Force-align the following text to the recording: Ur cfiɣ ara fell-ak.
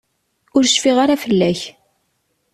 Ur 0.55 0.63
cfiɣ 0.73 0.97
ara 1.03 1.21
fell-ak. 1.23 1.59